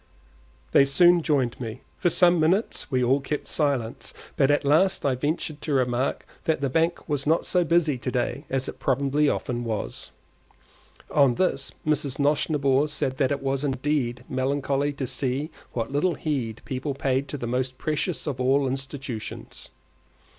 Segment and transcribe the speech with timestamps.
[0.71, 1.81] They soon joined me.
[1.99, 6.25] For some few minutes we all kept silence, but at last I ventured to remark
[6.45, 10.09] that the bank was not so busy to day as it probably often was.
[11.11, 12.17] On this Mrs.
[12.17, 17.37] Nosnibor said that it was indeed melancholy to see what little heed people paid to
[17.37, 19.69] the most precious of all institutions.